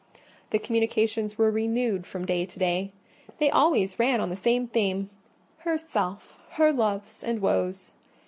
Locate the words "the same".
4.31-4.67